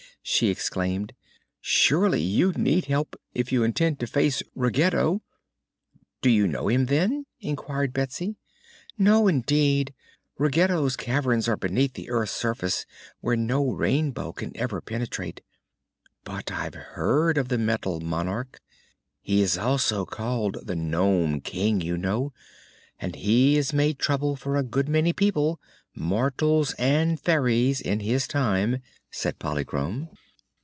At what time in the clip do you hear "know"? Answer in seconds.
6.47-6.67, 21.97-22.31